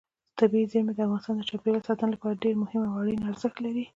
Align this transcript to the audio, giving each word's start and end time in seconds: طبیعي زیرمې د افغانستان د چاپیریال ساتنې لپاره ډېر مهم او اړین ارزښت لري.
طبیعي 0.39 0.65
زیرمې 0.71 0.93
د 0.95 0.99
افغانستان 1.05 1.35
د 1.37 1.41
چاپیریال 1.49 1.87
ساتنې 1.87 2.11
لپاره 2.13 2.41
ډېر 2.43 2.55
مهم 2.63 2.81
او 2.85 2.95
اړین 3.01 3.21
ارزښت 3.29 3.57
لري. 3.65 3.83